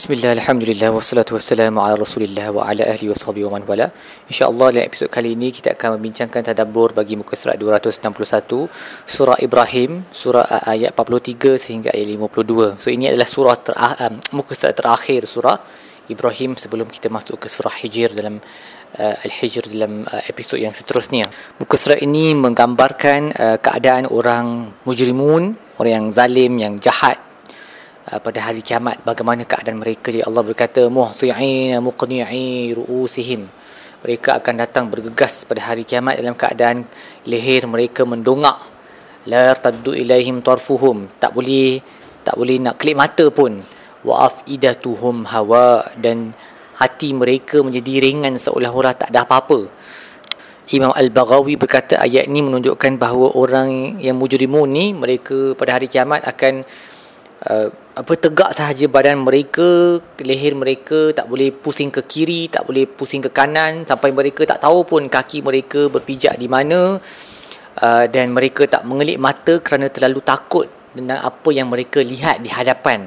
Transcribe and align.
Bismillah, 0.00 0.32
Alhamdulillah, 0.32 0.88
wassalatu 0.96 1.36
wassalamu 1.36 1.78
ala 1.84 1.92
rasulillah 2.02 2.48
wa 2.56 2.64
ala 2.64 2.88
ahli 2.92 3.12
wa 3.12 3.16
sahbihi 3.22 3.44
wa 3.44 3.52
man 3.54 3.68
wala. 3.68 3.86
InsyaAllah 4.32 4.68
dalam 4.72 4.84
episod 4.88 5.12
kali 5.12 5.36
ini 5.36 5.52
kita 5.52 5.76
akan 5.76 6.00
membincangkan 6.00 6.40
tadabbur 6.40 6.96
bagi 6.96 7.20
muka 7.20 7.36
surat 7.36 7.60
261 7.60 8.72
Surah 9.04 9.36
Ibrahim, 9.46 10.00
surah 10.08 10.64
ayat 10.72 10.96
43 10.96 11.60
sehingga 11.64 11.92
ayat 11.92 12.16
52 12.16 12.80
So 12.80 12.88
ini 12.88 13.12
adalah 13.12 13.28
surah 13.28 13.56
ter- 13.60 13.76
um, 13.76 14.16
muka 14.40 14.56
surat 14.56 14.72
terakhir 14.80 15.28
surah 15.28 15.56
Ibrahim 16.08 16.56
sebelum 16.56 16.88
kita 16.88 17.12
masuk 17.12 17.36
ke 17.36 17.52
surah 17.52 17.74
Hijr 17.84 18.16
dalam 18.16 18.40
uh, 18.96 19.24
Al-Hijr 19.28 19.68
dalam 19.68 20.08
uh, 20.08 20.22
episod 20.32 20.56
yang 20.56 20.72
seterusnya. 20.72 21.28
Muka 21.60 21.76
surat 21.76 22.00
ini 22.00 22.32
menggambarkan 22.32 23.20
uh, 23.36 23.56
keadaan 23.60 24.08
orang 24.08 24.64
mujrimun, 24.88 25.60
orang 25.76 25.92
yang 25.92 26.06
zalim, 26.08 26.56
yang 26.56 26.80
jahat 26.80 27.20
pada 28.18 28.50
hari 28.50 28.66
kiamat 28.66 28.98
bagaimana 29.06 29.46
keadaan 29.46 29.78
mereka. 29.78 30.10
Jadi 30.10 30.26
Allah 30.26 30.42
berkata 30.42 30.82
muhti'in 30.90 31.78
muqni'i 31.78 32.74
ru'usihim. 32.74 33.46
Mereka 34.02 34.42
akan 34.42 34.54
datang 34.58 34.90
bergegas 34.90 35.46
pada 35.46 35.70
hari 35.70 35.86
kiamat 35.86 36.18
dalam 36.18 36.34
keadaan 36.34 36.88
leher 37.28 37.70
mereka 37.70 38.02
mendongak. 38.02 38.58
La 39.30 39.54
taddu 39.54 39.94
ilaihim 39.94 40.42
tarfuhum. 40.42 41.06
Tak 41.22 41.30
boleh 41.36 41.78
tak 42.26 42.34
boleh 42.34 42.58
nak 42.58 42.80
kelip 42.80 42.98
mata 42.98 43.30
pun. 43.30 43.62
Wa 44.02 44.26
afidatuhum 44.26 45.30
hawa. 45.30 45.94
Dan 45.94 46.34
hati 46.80 47.12
mereka 47.12 47.60
menjadi 47.60 48.00
ringan 48.00 48.40
seolah-olah 48.40 48.96
tak 48.96 49.12
ada 49.12 49.28
apa-apa. 49.28 49.68
Imam 50.70 50.94
Al-Baghawi 50.94 51.58
berkata 51.58 51.98
ayat 51.98 52.30
ini 52.30 52.46
menunjukkan 52.46 52.94
bahawa 52.94 53.34
orang 53.34 53.98
yang 53.98 54.16
mujrimun 54.16 54.70
ni 54.70 54.94
mereka 54.94 55.52
pada 55.58 55.76
hari 55.76 55.90
kiamat 55.90 56.22
akan 56.22 56.62
uh, 57.50 57.68
apa 57.90 58.12
tegak 58.14 58.54
sahaja 58.54 58.86
badan 58.86 59.18
mereka 59.26 59.98
leher 60.22 60.54
mereka 60.54 61.10
tak 61.10 61.26
boleh 61.26 61.50
pusing 61.50 61.90
ke 61.90 62.06
kiri 62.06 62.46
tak 62.46 62.62
boleh 62.62 62.86
pusing 62.86 63.18
ke 63.18 63.34
kanan 63.34 63.82
sampai 63.82 64.14
mereka 64.14 64.46
tak 64.46 64.62
tahu 64.62 64.86
pun 64.86 65.10
kaki 65.10 65.42
mereka 65.42 65.90
berpijak 65.90 66.38
di 66.38 66.46
mana 66.46 67.02
uh, 67.82 68.04
dan 68.06 68.30
mereka 68.30 68.66
tak 68.70 68.86
mengelik 68.86 69.18
mata 69.18 69.58
kerana 69.58 69.90
terlalu 69.90 70.20
takut 70.22 70.66
tentang 70.94 71.20
apa 71.22 71.48
yang 71.54 71.70
mereka 71.70 72.02
lihat 72.02 72.42
di 72.42 72.50
hadapan. 72.50 73.06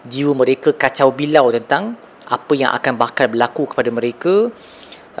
Jiwa 0.00 0.32
mereka 0.32 0.72
kacau 0.74 1.12
bilau 1.12 1.52
tentang 1.52 1.94
apa 2.30 2.52
yang 2.56 2.72
akan 2.72 2.94
bakal 2.96 3.28
berlaku 3.28 3.68
kepada 3.68 3.90
mereka 3.92 4.48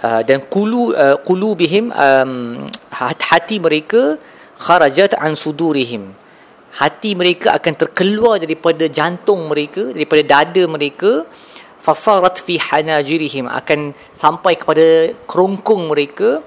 uh, 0.00 0.22
dan 0.24 0.40
kulu 0.46 0.96
uh, 0.96 1.18
kulu 1.20 1.58
bihim 1.58 1.92
um, 1.92 2.64
hati 2.94 3.60
mereka 3.60 4.16
kharajat 4.56 5.18
an 5.18 5.36
sudurihim 5.36 6.16
hati 6.70 7.18
mereka 7.18 7.58
akan 7.58 7.74
terkeluar 7.74 8.38
daripada 8.38 8.86
jantung 8.86 9.50
mereka 9.50 9.90
daripada 9.90 10.22
dada 10.22 10.62
mereka. 10.70 11.26
Fasarat 11.80 12.36
fi 12.44 12.60
hanajirihim 12.60 13.48
akan 13.48 13.96
sampai 14.12 14.60
kepada 14.60 15.16
kerongkong 15.24 15.88
mereka. 15.88 16.44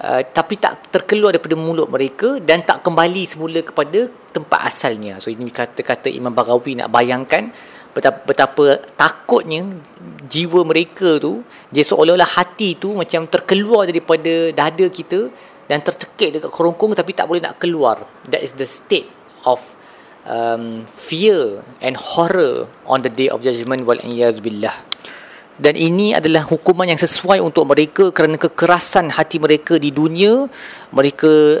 Uh, 0.00 0.24
tapi 0.24 0.56
tak 0.56 0.88
terkeluar 0.88 1.36
daripada 1.36 1.60
mulut 1.60 1.84
mereka 1.92 2.40
dan 2.40 2.64
tak 2.64 2.80
kembali 2.80 3.20
semula 3.28 3.60
kepada 3.60 4.08
tempat 4.32 4.64
asalnya. 4.64 5.20
So 5.20 5.28
ini 5.28 5.52
kata-kata 5.52 6.08
Imam 6.08 6.32
Baghawi 6.32 6.80
nak 6.80 6.88
bayangkan 6.88 7.52
betapa, 7.92 8.24
betapa 8.24 8.80
takutnya 8.96 9.68
jiwa 10.24 10.64
mereka 10.64 11.20
tu 11.20 11.44
dia 11.68 11.84
seolah-olah 11.84 12.32
hati 12.32 12.80
tu 12.80 12.96
macam 12.96 13.28
terkeluar 13.28 13.84
daripada 13.84 14.48
dada 14.56 14.86
kita 14.88 15.28
dan 15.68 15.84
tercekik 15.84 16.40
dekat 16.40 16.48
kerongkong 16.48 16.96
tapi 16.96 17.12
tak 17.12 17.28
boleh 17.28 17.44
nak 17.44 17.60
keluar. 17.60 18.00
That 18.24 18.40
is 18.40 18.56
the 18.56 18.64
state 18.64 19.19
of 19.44 19.80
um, 20.26 20.84
fear 20.86 21.64
and 21.80 21.96
horror 21.96 22.68
on 22.84 23.02
the 23.02 23.12
day 23.12 23.28
of 23.28 23.40
judgment 23.40 23.84
wal 23.88 24.00
billah. 24.42 24.76
Dan 25.60 25.76
ini 25.76 26.16
adalah 26.16 26.48
hukuman 26.48 26.88
yang 26.88 26.96
sesuai 26.96 27.36
untuk 27.44 27.68
mereka 27.68 28.08
kerana 28.16 28.40
kekerasan 28.40 29.12
hati 29.12 29.36
mereka 29.36 29.76
di 29.76 29.92
dunia. 29.92 30.48
Mereka 30.88 31.60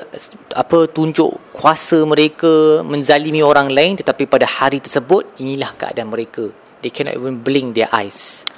apa 0.56 0.88
tunjuk 0.88 1.52
kuasa 1.52 2.00
mereka 2.08 2.80
menzalimi 2.80 3.44
orang 3.44 3.68
lain 3.68 4.00
tetapi 4.00 4.24
pada 4.24 4.48
hari 4.48 4.80
tersebut 4.80 5.28
inilah 5.36 5.76
keadaan 5.76 6.08
mereka. 6.08 6.48
They 6.80 6.88
cannot 6.88 7.20
even 7.20 7.44
blink 7.44 7.76
their 7.76 7.92
eyes 7.92 8.48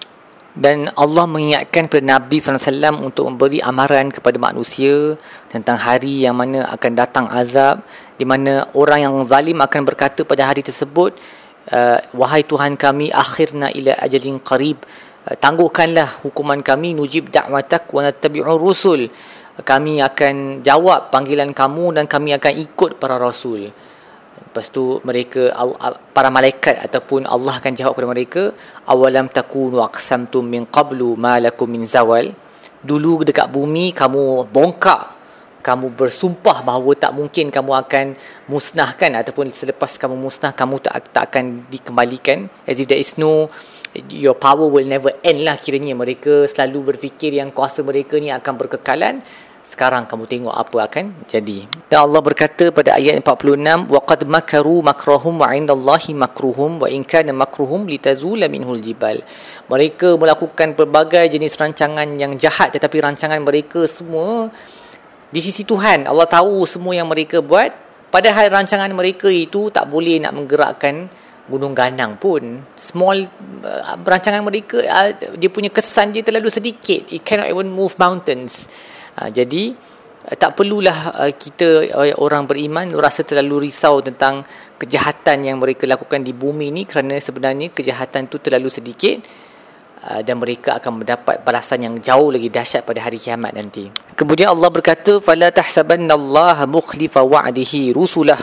dan 0.52 0.92
Allah 1.00 1.24
mengingatkan 1.24 1.88
kepada 1.88 2.04
Nabi 2.04 2.36
SAW 2.36 3.00
untuk 3.00 3.24
memberi 3.32 3.64
amaran 3.64 4.12
kepada 4.12 4.36
manusia 4.36 5.16
tentang 5.48 5.80
hari 5.80 6.28
yang 6.28 6.36
mana 6.36 6.68
akan 6.68 6.92
datang 6.92 7.26
azab 7.32 7.80
di 8.20 8.28
mana 8.28 8.68
orang 8.76 9.00
yang 9.00 9.14
zalim 9.24 9.64
akan 9.64 9.80
berkata 9.88 10.28
pada 10.28 10.44
hari 10.44 10.60
tersebut 10.60 11.16
uh, 11.72 11.98
wahai 12.12 12.44
Tuhan 12.44 12.76
kami 12.76 13.08
akhirna 13.08 13.72
ila 13.72 13.96
ajalin 14.04 14.36
qarib. 14.44 14.84
Uh, 15.24 15.32
tangguhkanlah 15.40 16.20
hukuman 16.20 16.60
kami 16.60 16.92
nujib 16.92 17.32
da'watak 17.32 17.88
wa 17.88 18.04
nattabi'ur 18.04 18.60
rusul. 18.60 19.08
Kami 19.52 20.00
akan 20.04 20.64
jawab 20.64 21.12
panggilan 21.12 21.52
kamu 21.52 21.96
dan 21.96 22.04
kami 22.08 22.32
akan 22.36 22.52
ikut 22.56 22.96
para 22.96 23.20
rasul 23.20 23.72
Lepas 24.42 24.68
tu 24.68 24.98
mereka 25.06 25.54
para 26.12 26.28
malaikat 26.28 26.76
ataupun 26.82 27.24
Allah 27.24 27.56
akan 27.56 27.72
jawab 27.72 27.94
kepada 27.94 28.10
mereka 28.10 28.42
awalam 28.84 29.30
takunu 29.30 29.80
aqsamtum 29.80 30.44
min 30.44 30.68
qablu 30.68 31.14
ma 31.16 31.38
lakum 31.38 31.70
min 31.70 31.86
zawal? 31.88 32.28
Dulu 32.82 33.22
dekat 33.22 33.46
bumi 33.48 33.94
kamu 33.94 34.50
bongkak. 34.50 35.22
Kamu 35.62 35.94
bersumpah 35.94 36.66
bahawa 36.66 36.90
tak 36.98 37.14
mungkin 37.14 37.46
kamu 37.46 37.70
akan 37.86 38.18
musnahkan 38.50 39.14
ataupun 39.14 39.46
selepas 39.54 39.94
kamu 39.94 40.18
musnah 40.18 40.50
kamu 40.50 40.82
tak 40.82 41.14
tak 41.14 41.30
akan 41.30 41.70
dikembalikan. 41.70 42.50
As 42.66 42.82
if 42.82 42.90
there 42.90 42.98
is 42.98 43.14
no 43.14 43.46
your 44.10 44.34
power 44.34 44.66
will 44.66 44.82
never 44.82 45.14
end 45.22 45.46
lah 45.46 45.54
kiranya. 45.62 45.94
Mereka 45.94 46.50
selalu 46.50 46.90
berfikir 46.90 47.38
yang 47.38 47.54
kuasa 47.54 47.86
mereka 47.86 48.18
ni 48.18 48.34
akan 48.34 48.58
berkekalan 48.58 49.22
sekarang 49.62 50.10
kamu 50.10 50.26
tengok 50.26 50.54
apa 50.58 50.90
akan 50.90 51.22
jadi. 51.30 51.70
Dan 51.86 52.10
Allah 52.10 52.18
berkata 52.18 52.74
pada 52.74 52.98
ayat 52.98 53.22
46 53.22 53.94
waqad 53.94 54.20
makaru 54.26 54.82
makrahum 54.82 55.38
wa 55.38 55.54
indallahi 55.54 56.12
makruhum 56.18 56.82
wa 56.82 56.90
in 56.90 57.06
kana 57.06 57.30
makruhum 57.30 57.86
litazula 57.86 58.50
minhul 58.50 58.82
jibal. 58.82 59.22
Mereka 59.70 60.18
melakukan 60.18 60.74
pelbagai 60.74 61.30
jenis 61.30 61.54
rancangan 61.54 62.10
yang 62.18 62.34
jahat 62.34 62.74
tetapi 62.74 62.98
rancangan 62.98 63.38
mereka 63.38 63.86
semua 63.86 64.50
di 65.30 65.38
sisi 65.38 65.62
Tuhan. 65.62 66.10
Allah 66.10 66.26
tahu 66.26 66.66
semua 66.66 66.98
yang 66.98 67.06
mereka 67.06 67.38
buat. 67.38 67.70
Padahal 68.10 68.50
rancangan 68.50 68.90
mereka 68.92 69.30
itu 69.30 69.70
tak 69.70 69.88
boleh 69.88 70.20
nak 70.20 70.36
menggerakkan 70.36 71.06
gunung 71.46 71.72
ganang 71.72 72.18
pun. 72.18 72.66
Small 72.74 73.30
uh, 73.62 73.94
rancangan 73.94 74.42
mereka 74.42 74.82
uh, 74.84 75.38
dia 75.38 75.48
punya 75.54 75.70
kesan 75.70 76.10
dia 76.10 76.26
terlalu 76.26 76.50
sedikit. 76.50 77.08
It 77.14 77.22
cannot 77.22 77.46
even 77.46 77.70
move 77.70 77.94
mountains 77.94 78.66
Ha, 79.12 79.28
jadi 79.28 79.72
uh, 80.28 80.36
tak 80.36 80.56
perlulah 80.56 81.12
uh, 81.12 81.32
kita 81.32 81.92
uh, 81.92 82.16
orang 82.16 82.48
beriman 82.48 82.88
rasa 82.96 83.26
terlalu 83.26 83.68
risau 83.68 84.00
tentang 84.00 84.44
kejahatan 84.80 85.46
yang 85.46 85.56
mereka 85.60 85.84
lakukan 85.84 86.24
di 86.24 86.32
bumi 86.32 86.72
ini 86.72 86.82
kerana 86.88 87.20
sebenarnya 87.20 87.70
kejahatan 87.70 88.26
itu 88.26 88.40
terlalu 88.40 88.72
sedikit 88.72 89.20
uh, 90.08 90.20
dan 90.24 90.40
mereka 90.40 90.80
akan 90.80 91.04
mendapat 91.04 91.44
balasan 91.44 91.86
yang 91.86 91.94
jauh 92.00 92.32
lagi 92.32 92.48
dahsyat 92.48 92.82
pada 92.82 93.04
hari 93.04 93.20
kiamat 93.20 93.52
nanti. 93.54 93.86
Kemudian 94.16 94.50
Allah 94.50 94.70
berkata 94.72 95.20
fala 95.22 95.52
tahsabannallaha 95.52 96.66
mukhlifa 96.66 97.22
wa'dihi 97.22 97.94
rusulah 97.94 98.38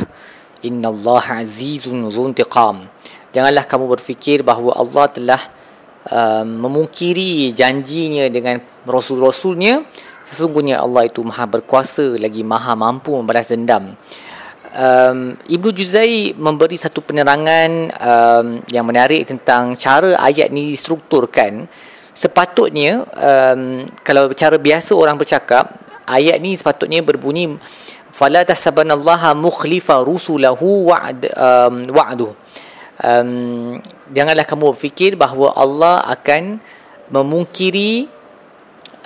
innallaha 0.63 1.43
azizun 1.43 2.07
dzuntiqam. 2.07 2.87
Janganlah 3.29 3.65
kamu 3.69 3.85
berfikir 3.85 4.41
bahawa 4.41 4.73
Allah 4.79 5.05
telah 5.11 5.41
uh, 6.09 6.45
memungkiri 6.45 7.53
janjinya 7.53 8.25
dengan 8.31 8.57
rasul-rasulnya 8.87 9.85
Sesungguhnya 10.29 10.77
Allah 10.77 11.09
itu 11.09 11.25
maha 11.25 11.49
berkuasa 11.49 12.13
lagi 12.21 12.45
maha 12.45 12.77
mampu 12.77 13.17
membalas 13.17 13.49
dendam. 13.49 13.97
Um, 14.69 15.33
Ibnu 15.49 15.73
Juzai 15.73 16.37
memberi 16.37 16.77
satu 16.77 17.01
penerangan 17.01 17.89
um, 17.97 18.47
yang 18.69 18.85
menarik 18.85 19.25
tentang 19.25 19.73
cara 19.73 20.13
ayat 20.21 20.53
ni 20.53 20.69
distrukturkan. 20.69 21.65
Sepatutnya 22.13 23.01
um, 23.09 23.89
kalau 24.05 24.29
cara 24.37 24.61
biasa 24.61 24.93
orang 24.93 25.17
bercakap, 25.17 25.73
ayat 26.05 26.37
ni 26.37 26.53
sepatutnya 26.53 27.01
berbunyi 27.01 27.57
fala 28.13 28.45
tasabanallaha 28.45 29.33
mukhlifa 29.33 30.05
rusulahu 30.05 30.93
wa'd 30.93 31.25
um. 31.33 31.89
Um, 32.99 33.79
janganlah 34.11 34.43
kamu 34.43 34.75
berfikir 34.75 35.15
bahawa 35.15 35.55
Allah 35.55 36.03
akan 36.13 36.59
memungkiri 37.09 38.18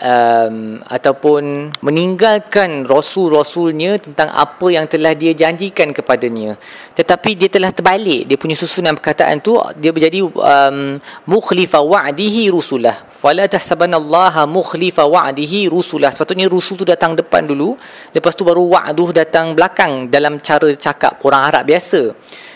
um, 0.04 0.84
ataupun 0.84 1.72
meninggalkan 1.80 2.84
rasul-rasulnya 2.84 3.98
tentang 4.04 4.30
apa 4.36 4.68
yang 4.68 4.86
telah 4.86 5.16
dia 5.16 5.32
janjikan 5.32 5.96
kepadanya. 5.96 6.60
Tetapi 6.94 7.40
dia 7.40 7.50
telah 7.50 7.72
terbalik. 7.72 8.28
Dia 8.28 8.38
punya 8.38 8.60
susunan 8.60 8.94
perkataan 9.00 9.40
tu 9.40 9.56
dia 9.80 9.96
menjadi 9.96 10.28
um, 10.28 11.00
mukhlifa 11.26 11.80
wa'dihi 11.80 12.52
rusulah. 12.52 13.08
Fala 13.10 13.48
tahsabanallaha 13.48 14.44
mukhlifa 14.46 15.08
wa'dihi 15.08 15.72
rusulah. 15.72 16.12
Sepatutnya 16.12 16.52
rusul 16.52 16.76
tu 16.76 16.86
datang 16.86 17.16
depan 17.16 17.48
dulu. 17.48 17.80
Lepas 18.12 18.36
tu 18.36 18.44
baru 18.44 18.68
wa'duh 18.68 19.16
datang 19.16 19.56
belakang 19.56 20.12
dalam 20.12 20.38
cara 20.44 20.68
cakap 20.76 21.24
orang 21.24 21.50
Arab 21.50 21.64
biasa. 21.72 22.12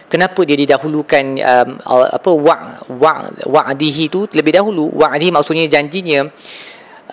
Kenapa 0.07 0.39
dia 0.47 0.55
didahulukan 0.55 1.35
um, 1.35 1.69
apa 1.83 2.31
wa 2.31 2.55
wa 2.88 3.13
wa'dihi 3.43 4.07
tu? 4.07 4.23
Terlebih 4.23 4.55
dahulu 4.55 4.88
wa'dihi 4.95 5.35
maksudnya 5.35 5.67
janjinya 5.67 6.31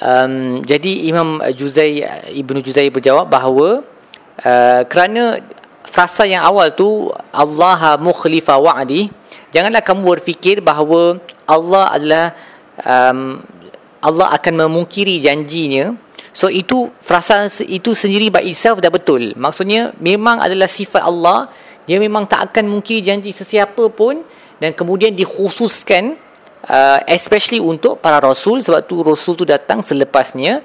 um, 0.00 0.64
jadi 0.64 0.92
Imam 1.10 1.42
Juzai 1.52 2.02
Ibnu 2.34 2.62
Juzai 2.64 2.88
berjawab 2.88 3.28
bahawa 3.28 3.82
uh, 4.42 4.82
kerana 4.88 5.42
frasa 5.84 6.26
yang 6.26 6.42
awal 6.42 6.72
tu 6.74 7.10
Allah 7.30 7.98
mukhlifa 8.00 8.58
wa'di 8.58 9.10
janganlah 9.54 9.84
kamu 9.84 10.02
berfikir 10.18 10.58
bahawa 10.64 11.20
Allah 11.46 11.84
adalah 11.92 12.26
um, 12.82 13.42
Allah 14.04 14.34
akan 14.36 14.68
memungkiri 14.68 15.20
janjinya 15.22 16.04
So 16.34 16.50
itu 16.50 16.90
frasa 16.98 17.46
itu 17.62 17.94
sendiri 17.94 18.26
by 18.26 18.42
itself 18.42 18.82
dah 18.82 18.90
betul. 18.90 19.38
Maksudnya 19.38 19.94
memang 20.02 20.42
adalah 20.42 20.66
sifat 20.66 21.06
Allah. 21.06 21.46
Dia 21.86 22.02
memang 22.02 22.26
tak 22.26 22.50
akan 22.50 22.74
mungkin 22.74 22.98
janji 23.06 23.30
sesiapa 23.30 23.86
pun 23.94 24.26
dan 24.58 24.74
kemudian 24.74 25.14
dikhususkan 25.14 26.18
uh, 26.68 27.00
especially 27.08 27.60
untuk 27.60 28.00
para 28.00 28.20
rasul 28.20 28.60
sebab 28.60 28.84
tu 28.88 29.00
rasul 29.04 29.36
tu 29.36 29.44
datang 29.44 29.84
selepasnya 29.84 30.64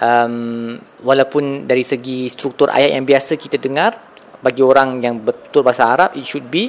um, 0.00 0.76
walaupun 1.04 1.68
dari 1.68 1.84
segi 1.84 2.26
struktur 2.32 2.72
ayat 2.72 2.96
yang 2.96 3.04
biasa 3.04 3.36
kita 3.36 3.60
dengar 3.60 3.96
bagi 4.44 4.60
orang 4.60 5.00
yang 5.00 5.20
betul 5.24 5.64
bahasa 5.64 5.88
Arab 5.88 6.10
it 6.16 6.24
should 6.28 6.44
be 6.48 6.68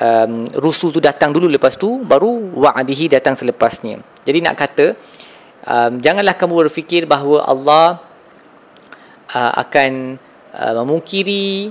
um, 0.00 0.48
rasul 0.56 0.92
tu 0.94 1.00
datang 1.00 1.32
dulu 1.34 1.48
lepas 1.48 1.76
tu 1.76 2.00
baru 2.00 2.30
wa'adihi 2.56 3.12
datang 3.12 3.36
selepasnya. 3.36 4.00
Jadi 4.24 4.38
nak 4.40 4.56
kata 4.56 4.86
um, 5.66 5.92
janganlah 6.00 6.38
kamu 6.38 6.68
berfikir 6.68 7.04
bahawa 7.04 7.44
Allah 7.44 8.00
uh, 9.34 9.52
akan 9.60 10.16
uh, 10.56 10.72
memungkiri 10.80 11.68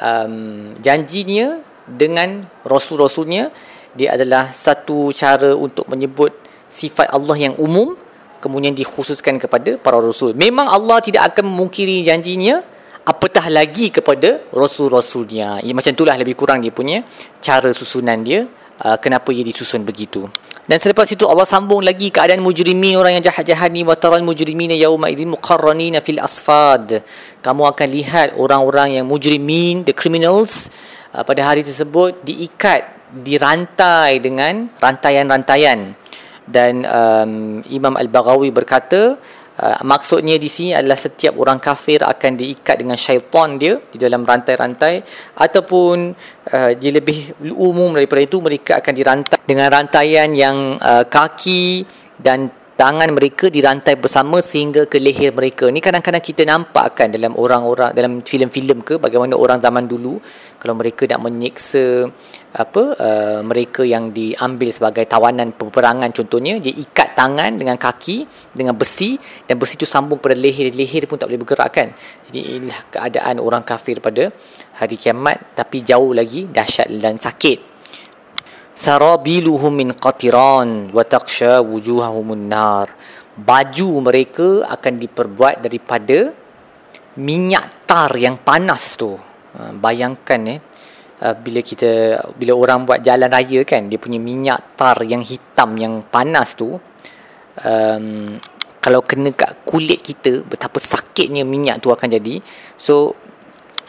um, 0.00 0.34
janjinya 0.80 1.60
dengan 1.90 2.46
rasul-rasulnya 2.62 3.50
dia 3.94 4.14
adalah 4.14 4.50
satu 4.54 5.10
cara 5.10 5.54
untuk 5.54 5.86
menyebut 5.90 6.30
sifat 6.70 7.10
Allah 7.10 7.50
yang 7.50 7.54
umum 7.58 7.98
kemudian 8.40 8.72
dikhususkan 8.72 9.36
kepada 9.36 9.76
para 9.76 10.00
rasul. 10.00 10.32
Memang 10.32 10.66
Allah 10.66 10.98
tidak 11.04 11.34
akan 11.34 11.52
memungkiri 11.52 12.00
janjinya 12.06 12.64
apatah 13.04 13.52
lagi 13.52 13.92
kepada 13.92 14.40
rasul-rasulnya. 14.50 15.60
Ya, 15.60 15.72
macam 15.76 15.92
itulah 15.92 16.16
lebih 16.16 16.34
kurang 16.34 16.64
dia 16.64 16.72
punya 16.72 17.04
cara 17.44 17.68
susunan 17.74 18.22
dia 18.24 18.48
uh, 18.80 18.96
kenapa 18.96 19.30
ia 19.30 19.44
disusun 19.44 19.84
begitu. 19.84 20.24
Dan 20.70 20.78
selepas 20.78 21.08
itu 21.10 21.26
Allah 21.26 21.48
sambung 21.48 21.82
lagi 21.82 22.14
keadaan 22.14 22.46
mujrimin 22.46 22.94
orang 22.94 23.18
yang 23.18 23.24
jahat-jahat 23.26 23.74
ni 23.74 23.82
wa 23.82 23.98
taral 23.98 24.22
mujrimina 24.22 24.70
yauma 24.78 25.10
idzin 25.10 25.26
muqarranina 25.26 25.98
fil 25.98 26.22
asfad. 26.22 27.02
Kamu 27.42 27.66
akan 27.74 27.88
lihat 27.90 28.38
orang-orang 28.38 29.02
yang 29.02 29.04
mujrimin, 29.10 29.82
the 29.82 29.90
criminals 29.90 30.70
uh, 31.10 31.26
pada 31.26 31.42
hari 31.42 31.66
tersebut 31.66 32.22
diikat, 32.22 32.99
dirantai 33.12 34.22
dengan 34.22 34.70
rantaian-rantaian. 34.78 35.94
Dan 36.50 36.82
um, 36.82 37.62
Imam 37.70 37.94
Al-Baghawi 37.94 38.50
berkata, 38.50 39.18
Uh, 39.60 39.76
maksudnya 39.84 40.40
di 40.40 40.48
sini 40.48 40.72
adalah 40.72 40.96
setiap 40.96 41.36
orang 41.36 41.60
kafir 41.60 42.00
akan 42.00 42.32
diikat 42.32 42.80
dengan 42.80 42.96
syaitan 42.96 43.60
dia 43.60 43.76
di 43.92 44.00
dalam 44.00 44.24
rantai-rantai 44.24 45.04
ataupun 45.36 46.16
uh, 46.48 46.72
dia 46.80 46.88
lebih 46.88 47.36
umum 47.52 47.92
daripada 47.92 48.24
itu 48.24 48.40
mereka 48.40 48.80
akan 48.80 48.94
dirantai 48.96 49.36
dengan 49.44 49.68
rantaian 49.68 50.32
yang 50.32 50.80
uh, 50.80 51.04
kaki 51.04 51.84
dan 52.16 52.48
tangan 52.80 53.12
mereka 53.12 53.52
dirantai 53.52 54.00
bersama 54.00 54.40
sehingga 54.40 54.88
ke 54.88 54.96
leher 54.96 55.36
mereka. 55.36 55.68
Ni 55.68 55.84
kadang-kadang 55.84 56.24
kita 56.24 56.48
nampak 56.48 56.96
kan 56.96 57.12
dalam 57.12 57.36
orang-orang 57.36 57.92
dalam 57.92 58.24
filem-filem 58.24 58.80
ke 58.80 58.96
bagaimana 58.96 59.36
orang 59.36 59.60
zaman 59.60 59.84
dulu 59.84 60.16
kalau 60.56 60.72
mereka 60.80 61.04
nak 61.04 61.20
menyiksa 61.28 62.08
apa 62.56 62.82
uh, 62.96 63.40
mereka 63.44 63.84
yang 63.84 64.16
diambil 64.16 64.72
sebagai 64.72 65.04
tawanan 65.04 65.54
peperangan 65.54 66.10
contohnya 66.10 66.56
dia 66.58 66.72
ikat 66.72 67.14
tangan 67.14 67.54
dengan 67.60 67.76
kaki 67.76 68.24
dengan 68.56 68.74
besi 68.74 69.14
dan 69.44 69.60
besi 69.60 69.76
itu 69.76 69.86
sambung 69.86 70.18
pada 70.18 70.34
leher 70.34 70.72
leher 70.72 71.04
pun 71.04 71.20
tak 71.20 71.28
boleh 71.28 71.44
bergerak 71.44 71.70
kan. 71.70 71.92
Jadi 72.32 72.64
inilah 72.64 72.80
keadaan 72.88 73.44
orang 73.44 73.60
kafir 73.60 74.00
pada 74.00 74.32
hari 74.80 74.96
kiamat 74.96 75.52
tapi 75.52 75.84
jauh 75.84 76.16
lagi 76.16 76.48
dahsyat 76.48 76.88
dan 76.96 77.20
sakit 77.20 77.69
sarabiluhum 78.80 79.72
min 79.76 79.88
qatiran 79.92 80.88
wa 80.88 81.04
taqsha 81.04 81.60
wujuhahumun 81.60 82.48
nar 82.48 82.88
baju 83.36 83.90
mereka 84.00 84.64
akan 84.72 84.94
diperbuat 84.96 85.60
daripada 85.60 86.32
minyak 87.20 87.84
tar 87.84 88.16
yang 88.16 88.40
panas 88.40 88.96
tu. 88.96 89.12
Ha, 89.50 89.74
bayangkan 89.76 90.40
eh 90.48 90.60
ha, 91.20 91.36
bila 91.36 91.60
kita 91.60 92.22
bila 92.38 92.52
orang 92.56 92.88
buat 92.88 93.04
jalan 93.04 93.28
raya 93.28 93.60
kan 93.68 93.90
dia 93.90 94.00
punya 94.00 94.16
minyak 94.16 94.78
tar 94.80 95.04
yang 95.04 95.20
hitam 95.20 95.76
yang 95.76 96.06
panas 96.06 96.54
tu 96.56 96.78
um, 97.60 98.06
kalau 98.80 99.04
kena 99.04 99.28
kat 99.36 99.60
kulit 99.68 100.00
kita 100.00 100.40
betapa 100.48 100.80
sakitnya 100.80 101.44
minyak 101.44 101.84
tu 101.84 101.92
akan 101.92 102.08
jadi. 102.08 102.40
So 102.80 103.12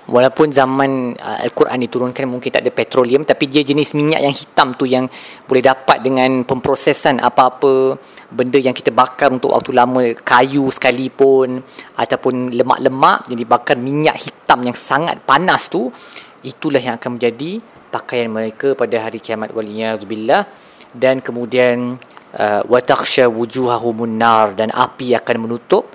walaupun 0.10 0.50
zaman 0.50 1.14
uh, 1.14 1.38
Al-Quran 1.46 1.78
diturunkan 1.86 2.26
mungkin 2.26 2.50
tak 2.50 2.66
ada 2.66 2.74
petroleum 2.74 3.22
tapi 3.22 3.46
dia 3.46 3.62
jenis 3.62 3.94
minyak 3.94 4.22
yang 4.24 4.34
hitam 4.34 4.74
tu 4.74 4.90
yang 4.90 5.06
boleh 5.46 5.62
dapat 5.62 6.02
dengan 6.02 6.42
pemprosesan 6.42 7.22
apa-apa 7.22 8.00
benda 8.34 8.58
yang 8.58 8.74
kita 8.74 8.90
bakar 8.90 9.30
untuk 9.30 9.54
waktu 9.54 9.72
lama 9.76 10.02
kayu 10.26 10.72
sekalipun 10.74 11.62
ataupun 11.94 12.56
lemak-lemak 12.56 13.30
yang 13.30 13.38
dibakar 13.38 13.78
minyak 13.78 14.18
hitam 14.18 14.66
yang 14.66 14.74
sangat 14.74 15.22
panas 15.22 15.70
tu 15.70 15.94
itulah 16.42 16.82
yang 16.82 16.98
akan 16.98 17.22
menjadi 17.22 17.62
pakaian 17.92 18.32
mereka 18.32 18.74
pada 18.74 18.98
hari 19.04 19.20
kiamat. 19.20 19.52
Waliyahzubillah. 19.52 20.48
Dan 20.92 21.20
kemudian 21.20 22.00
uh, 22.36 22.62
wa 22.68 22.80
takhsha 22.80 23.28
wujuhahumun 23.28 24.16
nar 24.16 24.56
dan 24.56 24.72
api 24.72 25.16
akan 25.16 25.48
menutup 25.48 25.88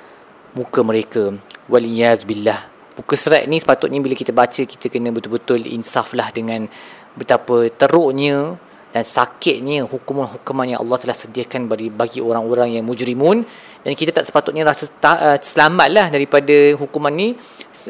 muka 0.53 0.81
mereka. 0.85 1.33
Waliyahzubillah 1.67 2.76
buku 2.97 3.15
surat 3.15 3.45
ni 3.45 3.61
sepatutnya 3.61 4.01
bila 4.01 4.17
kita 4.17 4.33
baca 4.33 4.65
kita 4.65 4.89
kena 4.89 5.13
betul-betul 5.13 5.69
insaf 5.69 6.17
lah 6.17 6.33
dengan 6.33 6.65
betapa 7.13 7.69
teruknya 7.69 8.57
dan 8.97 9.05
sakitnya 9.05 9.85
hukuman-hukuman 9.85 10.73
yang 10.73 10.81
Allah 10.81 10.97
telah 10.97 11.13
sediakan 11.13 11.69
bagi 11.69 11.93
bagi 11.93 12.25
orang-orang 12.25 12.81
yang 12.81 12.85
mujrimun 12.89 13.45
dan 13.85 13.93
kita 13.93 14.09
tak 14.17 14.25
sepatutnya 14.25 14.65
rasa 14.65 14.89
ta, 14.89 15.13
uh, 15.21 15.37
selamat 15.37 15.89
lah 15.93 16.07
daripada 16.09 16.57
hukuman 16.81 17.13
ni 17.13 17.37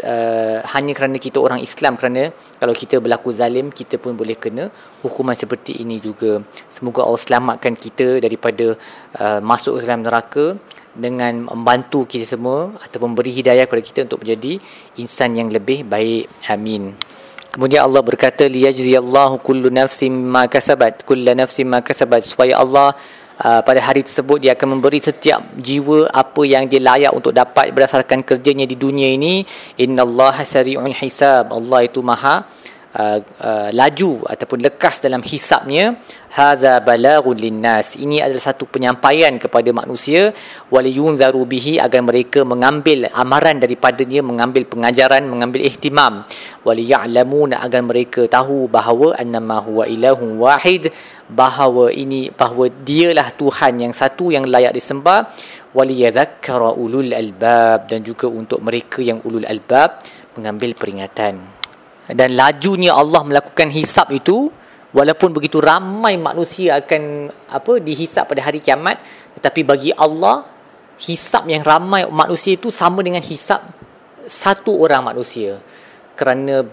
uh, 0.03 0.59
hanya 0.75 0.93
kerana 0.99 1.15
kita 1.23 1.39
orang 1.39 1.63
Islam 1.63 1.95
kerana 1.95 2.35
kalau 2.59 2.75
kita 2.75 2.99
berlaku 2.99 3.31
zalim 3.31 3.71
kita 3.71 4.03
pun 4.03 4.19
boleh 4.19 4.35
kena 4.35 4.67
hukuman 5.07 5.39
seperti 5.39 5.79
ini 5.79 6.03
juga 6.03 6.43
semoga 6.67 7.07
Allah 7.07 7.23
selamatkan 7.23 7.79
kita 7.79 8.19
daripada 8.19 8.75
uh, 9.23 9.39
masuk 9.39 9.79
ke 9.79 9.87
dalam 9.87 10.03
neraka 10.03 10.59
dengan 10.91 11.47
membantu 11.47 12.03
kita 12.03 12.27
semua 12.35 12.75
atau 12.83 12.99
memberi 13.07 13.31
hidayah 13.31 13.71
kepada 13.71 13.83
kita 13.85 14.11
untuk 14.11 14.27
menjadi 14.27 14.59
insan 14.99 15.37
yang 15.39 15.53
lebih 15.53 15.85
baik. 15.85 16.27
Amin. 16.49 16.97
Kemudian 17.57 17.89
Allah 17.89 18.05
berkata 18.05 18.45
liyajziyallahu 18.45 19.41
kullu 19.41 19.73
nafsin 19.73 20.13
ma 20.13 20.45
kasabat. 20.45 21.09
Kullu 21.09 21.33
nafsin 21.33 21.65
ma 21.65 21.81
kasabat. 21.81 22.21
Supaya 22.21 22.61
Allah 22.61 22.93
uh, 23.41 23.61
pada 23.65 23.81
hari 23.81 24.05
tersebut 24.05 24.45
dia 24.45 24.53
akan 24.53 24.77
memberi 24.77 25.01
setiap 25.01 25.41
jiwa 25.57 26.05
apa 26.13 26.43
yang 26.45 26.69
dia 26.69 26.85
layak 26.85 27.17
untuk 27.17 27.33
dapat 27.33 27.73
berdasarkan 27.73 28.21
kerjanya 28.29 28.69
di 28.69 28.77
dunia 28.77 29.09
ini. 29.09 29.41
Innallaha 29.81 30.45
sari'ul 30.45 30.93
hisab. 31.01 31.49
Allah 31.49 31.89
itu 31.89 32.05
maha 32.05 32.45
uh, 32.97 33.21
uh, 33.21 33.69
laju 33.77 34.25
ataupun 34.25 34.65
lekas 34.65 35.05
dalam 35.05 35.21
hisapnya 35.21 36.01
hadza 36.33 36.81
balaghun 36.81 37.37
linnas. 37.37 37.97
Ini 37.97 38.25
adalah 38.25 38.53
satu 38.53 38.69
penyampaian 38.69 39.37
kepada 39.37 39.69
manusia 39.73 40.33
waliyunzaru 40.73 41.45
bihi 41.45 41.81
agar 41.81 42.01
mereka 42.05 42.45
mengambil 42.45 43.09
amaran 43.13 43.61
daripadanya 43.61 44.21
mengambil 44.25 44.65
pengajaran 44.69 45.25
mengambil 45.29 45.65
ihtimam. 45.65 46.25
Waliya'lamun 46.65 47.57
agar 47.57 47.81
mereka 47.85 48.25
tahu 48.29 48.69
bahawa 48.69 49.17
annama 49.21 49.61
huwa 49.65 49.85
ilahun 49.89 50.37
wahid 50.41 50.93
bahawa 51.31 51.93
ini 51.93 52.33
bahawa 52.33 52.69
dialah 52.73 53.33
Tuhan 53.37 53.81
yang 53.81 53.93
satu 53.97 54.33
yang 54.33 54.49
layak 54.49 54.77
disembah. 54.77 55.33
Waliyadhakkara 55.77 56.73
ulul 56.73 57.13
albab 57.13 57.93
dan 57.93 58.01
juga 58.01 58.33
untuk 58.33 58.65
mereka 58.65 59.05
yang 59.05 59.21
ulul 59.29 59.45
albab 59.45 60.01
mengambil 60.37 60.73
peringatan 60.73 61.56
dan 62.11 62.39
lajunya 62.39 62.95
Allah 62.95 63.27
melakukan 63.27 63.71
hisap 63.71 64.15
itu 64.15 64.51
walaupun 64.95 65.35
begitu 65.35 65.59
ramai 65.59 66.15
manusia 66.15 66.79
akan 66.79 67.31
apa 67.51 67.83
dihisap 67.83 68.31
pada 68.31 68.47
hari 68.47 68.63
kiamat 68.63 69.03
tetapi 69.39 69.67
bagi 69.67 69.91
Allah 69.93 70.47
hisap 70.97 71.45
yang 71.45 71.61
ramai 71.61 72.09
manusia 72.09 72.57
itu 72.57 72.73
sama 72.73 73.05
dengan 73.05 73.21
hisap 73.21 73.61
satu 74.27 74.75
orang 74.83 75.15
manusia. 75.15 75.63
Kerana 76.19 76.67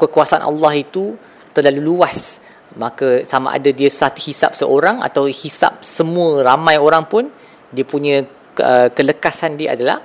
kekuasaan 0.00 0.42
Allah 0.42 0.72
itu 0.74 1.14
terlalu 1.52 1.94
luas. 1.94 2.40
Maka 2.74 3.22
sama 3.22 3.54
ada 3.54 3.70
dia 3.70 3.86
satu 3.86 4.18
hisap 4.18 4.58
seorang 4.58 4.98
atau 4.98 5.30
hisap 5.30 5.78
semua 5.86 6.42
ramai 6.42 6.74
orang 6.74 7.06
pun 7.06 7.30
dia 7.70 7.86
punya 7.86 8.26
uh, 8.58 8.90
kelekasan 8.90 9.54
dia 9.54 9.78
adalah 9.78 10.02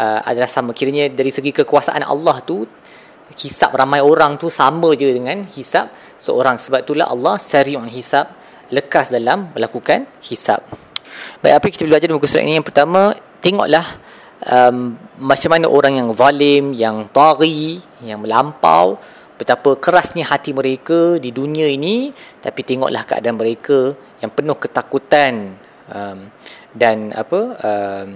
uh, 0.00 0.24
adalah 0.24 0.48
sama. 0.48 0.72
Kiranya 0.72 1.12
dari 1.12 1.28
segi 1.28 1.52
kekuasaan 1.52 2.00
Allah 2.00 2.40
tu 2.40 2.64
hisap 3.34 3.74
ramai 3.74 3.98
orang 3.98 4.38
tu 4.38 4.46
sama 4.46 4.94
je 4.94 5.10
dengan 5.10 5.42
hisap 5.50 5.90
seorang 6.16 6.60
sebab 6.62 6.86
itulah 6.86 7.10
Allah 7.10 7.40
sari'un 7.40 7.90
hisap 7.90 8.30
lekas 8.70 9.10
dalam 9.10 9.50
melakukan 9.50 10.06
hisap 10.22 10.62
baik 11.40 11.54
apa 11.62 11.66
kita 11.72 11.84
belajar 11.88 12.06
dalam 12.08 12.18
muka 12.20 12.28
surat 12.28 12.44
ini? 12.44 12.58
Yang 12.58 12.66
pertama 12.72 13.00
tengoklah 13.40 13.86
um, 14.44 14.96
macam 15.20 15.50
mana 15.52 15.66
orang 15.68 15.94
yang 16.00 16.08
zalim 16.12 16.64
yang 16.76 17.06
taghi 17.10 17.80
yang 18.04 18.22
melampau 18.22 19.00
betapa 19.36 19.76
kerasnya 19.76 20.24
hati 20.28 20.56
mereka 20.56 21.20
di 21.20 21.32
dunia 21.32 21.68
ini. 21.68 22.12
Tapi 22.40 22.60
tengoklah 22.64 23.04
keadaan 23.04 23.36
mereka 23.36 23.96
yang 24.20 24.32
penuh 24.32 24.56
ketakutan 24.56 25.56
um, 25.92 26.18
dan 26.72 27.12
apa 27.12 27.40
um, 27.60 28.08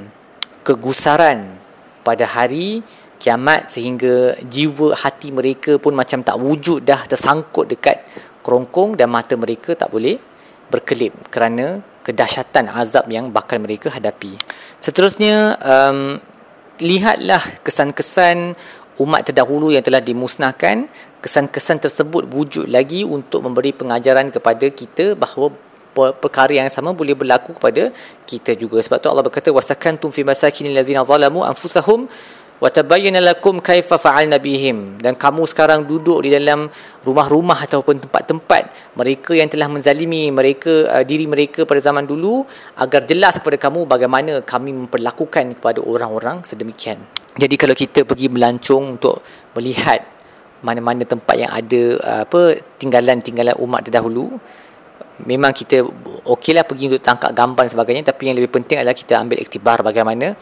kegusaran 0.65 1.57
pada 2.01 2.25
hari 2.25 2.81
kiamat 3.21 3.69
sehingga 3.69 4.35
jiwa 4.41 4.97
hati 4.97 5.29
mereka 5.31 5.77
pun 5.77 5.93
macam 5.93 6.25
tak 6.25 6.41
wujud 6.41 6.81
dah 6.83 7.05
tersangkut 7.05 7.69
dekat 7.69 8.01
kerongkong 8.41 8.97
dan 8.97 9.13
mata 9.13 9.37
mereka 9.37 9.77
tak 9.77 9.93
boleh 9.93 10.17
berkelip 10.73 11.13
kerana 11.29 11.85
kedahsyatan 12.01 12.73
azab 12.73 13.05
yang 13.13 13.29
bakal 13.29 13.61
mereka 13.61 13.93
hadapi. 13.93 14.41
Seterusnya 14.81 15.61
um, 15.61 16.17
lihatlah 16.81 17.43
kesan-kesan 17.61 18.57
umat 19.01 19.29
terdahulu 19.29 19.73
yang 19.73 19.85
telah 19.85 20.01
dimusnahkan, 20.01 20.89
kesan-kesan 21.21 21.85
tersebut 21.85 22.29
wujud 22.33 22.67
lagi 22.69 23.05
untuk 23.05 23.45
memberi 23.45 23.77
pengajaran 23.77 24.33
kepada 24.33 24.67
kita 24.73 25.13
bahawa 25.17 25.53
perkara 25.95 26.55
yang 26.55 26.71
sama 26.71 26.95
boleh 26.95 27.19
berlaku 27.19 27.51
kepada 27.59 27.91
kita 28.25 28.55
juga 28.55 28.79
sebab 28.79 29.03
tu 29.03 29.11
Allah 29.11 29.27
berkata 29.27 29.51
wasakantum 29.51 30.15
fi 30.15 30.23
masakinil 30.23 30.79
ladzina 30.79 31.03
zalamu 31.03 31.43
anfusahum 31.43 32.07
wa 32.61 32.69
tabayyana 32.69 33.25
lakum 33.25 33.57
kaifa 33.57 33.97
fa'alna 33.97 34.37
bihim 34.37 35.01
dan 35.01 35.17
kamu 35.17 35.49
sekarang 35.49 35.89
duduk 35.89 36.21
di 36.21 36.29
dalam 36.29 36.69
rumah-rumah 37.01 37.57
ataupun 37.65 38.05
tempat-tempat 38.05 38.93
mereka 39.01 39.33
yang 39.33 39.49
telah 39.49 39.65
menzalimi 39.73 40.29
mereka 40.29 40.85
uh, 40.93 41.01
diri 41.01 41.25
mereka 41.25 41.65
pada 41.65 41.81
zaman 41.81 42.05
dulu 42.05 42.45
agar 42.77 43.09
jelas 43.09 43.41
kepada 43.41 43.57
kamu 43.57 43.89
bagaimana 43.89 44.45
kami 44.45 44.77
memperlakukan 44.77 45.57
kepada 45.57 45.81
orang-orang 45.81 46.45
sedemikian. 46.45 47.01
Jadi 47.41 47.57
kalau 47.57 47.73
kita 47.73 48.05
pergi 48.05 48.29
melancong 48.29 49.01
untuk 49.01 49.25
melihat 49.57 50.05
mana-mana 50.61 51.09
tempat 51.09 51.41
yang 51.41 51.49
ada 51.49 51.83
uh, 51.97 52.23
apa 52.29 52.61
tinggalan-tinggalan 52.77 53.57
umat 53.57 53.89
terdahulu 53.89 54.37
memang 55.25 55.57
kita 55.57 55.85
okeylah 56.29 56.65
pergi 56.69 56.93
untuk 56.93 57.01
tangkap 57.01 57.33
gambar 57.33 57.65
dan 57.69 57.73
sebagainya. 57.73 58.05
Tapi 58.13 58.23
yang 58.29 58.37
lebih 58.37 58.53
penting 58.53 58.85
adalah 58.85 58.97
kita 58.97 59.17
ambil 59.17 59.41
iktibar 59.41 59.81
bagaimana 59.81 60.37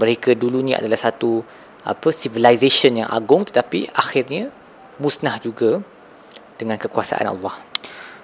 mereka 0.00 0.32
dulunya 0.32 0.80
adalah 0.80 0.96
satu 0.96 1.44
apa 1.84 2.08
civilization 2.12 3.00
yang 3.00 3.08
agung 3.08 3.44
tetapi 3.46 3.88
akhirnya 3.96 4.52
musnah 5.00 5.40
juga 5.40 5.80
dengan 6.60 6.76
kekuasaan 6.76 7.24
Allah. 7.24 7.56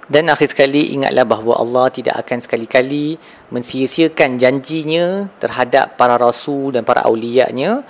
Dan 0.07 0.31
akhir 0.31 0.55
sekali 0.55 0.95
ingatlah 0.95 1.27
bahawa 1.27 1.59
Allah 1.59 1.91
tidak 1.91 2.15
akan 2.23 2.39
sekali-kali 2.39 3.19
mensia-siakan 3.51 4.39
janjinya 4.39 5.27
terhadap 5.43 5.99
para 5.99 6.15
rasul 6.15 6.71
dan 6.71 6.87
para 6.87 7.03
aulianya. 7.03 7.83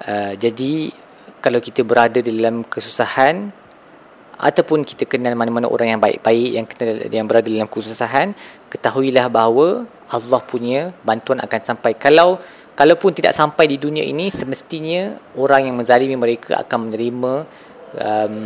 Uh, 0.00 0.32
jadi 0.40 0.88
kalau 1.44 1.60
kita 1.60 1.84
berada 1.84 2.24
di 2.24 2.32
dalam 2.32 2.64
kesusahan 2.64 3.52
ataupun 4.38 4.86
kita 4.86 5.04
kenal 5.04 5.34
mana-mana 5.34 5.68
orang 5.68 5.98
yang 5.98 6.00
baik-baik 6.00 6.50
yang 6.56 6.64
kenal 6.64 6.94
yang 7.04 7.28
berada 7.28 7.44
dalam 7.50 7.68
kesusahan, 7.68 8.32
ketahuilah 8.72 9.28
bahawa 9.28 9.84
Allah 10.08 10.40
punya 10.48 10.96
bantuan 11.04 11.36
akan 11.44 11.60
sampai 11.60 11.92
kalau 12.00 12.40
kalaupun 12.78 13.10
tidak 13.10 13.34
sampai 13.34 13.66
di 13.66 13.74
dunia 13.74 14.06
ini 14.06 14.30
semestinya 14.30 15.18
orang 15.34 15.66
yang 15.66 15.74
menzalimi 15.74 16.14
mereka 16.14 16.62
akan 16.62 16.86
menerima 16.86 17.32
um, 17.98 18.36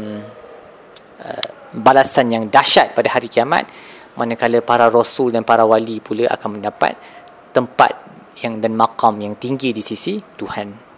uh, 1.21 1.49
balasan 1.77 2.33
yang 2.33 2.45
dahsyat 2.49 2.97
pada 2.97 3.13
hari 3.13 3.29
kiamat 3.29 3.69
manakala 4.17 4.65
para 4.65 4.89
rasul 4.89 5.29
dan 5.29 5.45
para 5.45 5.69
wali 5.69 6.01
pula 6.01 6.33
akan 6.33 6.61
mendapat 6.61 6.97
tempat 7.53 7.93
yang 8.41 8.57
dan 8.57 8.73
makam 8.73 9.21
yang 9.21 9.37
tinggi 9.37 9.71
di 9.77 9.85
sisi 9.85 10.17
Tuhan. 10.17 10.93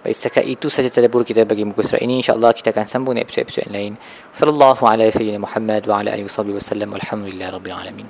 Baik 0.00 0.16
setakat 0.16 0.44
itu 0.48 0.72
saja 0.72 0.88
tadabbur 0.88 1.28
kita 1.28 1.44
bagi 1.44 1.60
muka 1.60 1.84
surat 1.84 2.00
ini 2.00 2.24
insyaallah 2.24 2.56
kita 2.56 2.72
akan 2.72 2.88
sambung 2.88 3.14
di 3.16 3.20
episod-episod 3.20 3.68
lain. 3.68 4.00
Sallallahu 4.32 4.82
alaihi 4.88 5.36
Muhammad 5.36 5.84
wa 5.84 6.00
ala 6.00 6.16
alihi 6.16 6.24
wasallam. 6.24 6.96
Alhamdulillahirabbil 6.96 7.76
alamin. 7.76 8.08